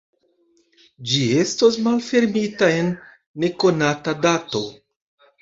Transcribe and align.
Ĝi 1.11 1.19
estos 1.41 1.77
malfermita 1.89 2.71
en 2.79 2.91
nekonata 3.45 4.17
dato. 4.27 4.65